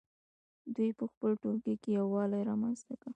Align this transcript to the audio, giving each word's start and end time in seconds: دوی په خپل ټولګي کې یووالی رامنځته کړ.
دوی 0.75 0.89
په 0.99 1.05
خپل 1.11 1.31
ټولګي 1.41 1.75
کې 1.81 1.89
یووالی 1.99 2.41
رامنځته 2.49 2.93
کړ. 3.01 3.09